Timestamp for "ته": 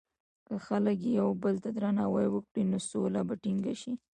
1.63-1.69